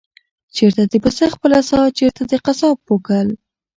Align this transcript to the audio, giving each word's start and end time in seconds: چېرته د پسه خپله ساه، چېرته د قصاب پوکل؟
چېرته 0.55 0.83
د 0.91 0.93
پسه 1.03 1.25
خپله 1.35 1.59
ساه، 1.69 1.93
چېرته 1.97 2.21
د 2.31 2.33
قصاب 2.45 2.77
پوکل؟ 2.87 3.27